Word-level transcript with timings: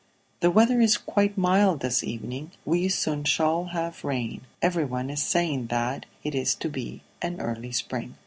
"The 0.39 0.49
weather 0.49 0.81
is 0.81 0.97
quite 0.97 1.37
mild 1.37 1.81
this 1.81 2.03
evening; 2.03 2.49
we 2.65 2.89
soon 2.89 3.23
shall 3.23 3.65
have 3.65 4.03
rain. 4.03 4.41
Everyone 4.59 5.11
is 5.11 5.21
saying 5.21 5.67
that 5.67 6.07
it 6.23 6.33
is 6.33 6.55
to 6.55 6.69
be 6.69 7.03
an 7.21 7.39
early 7.39 7.71
spring." 7.71 8.15